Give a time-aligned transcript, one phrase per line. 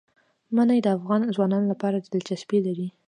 [0.55, 2.87] منی د افغان ځوانانو لپاره دلچسپي لري.